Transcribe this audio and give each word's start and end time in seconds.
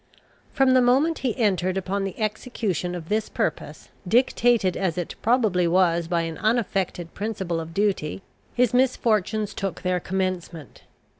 From 0.51 0.71
the 0.73 0.81
moment 0.81 1.19
he 1.19 1.37
entered 1.37 1.77
upon 1.77 2.03
the 2.05 2.19
execution 2.19 2.95
of 2.95 3.07
this 3.07 3.29
purpose, 3.29 3.89
dictated 4.07 4.75
as 4.75 4.97
it 4.97 5.13
probably 5.21 5.67
was 5.67 6.07
by 6.07 6.21
an 6.23 6.39
unaffected 6.39 7.13
principle 7.13 7.59
of 7.59 7.71
duty, 7.75 8.23
his 8.55 8.73
misfortunes 8.73 9.53
took 9.53 9.83
their 9.83 9.99
commencement. 9.99 10.81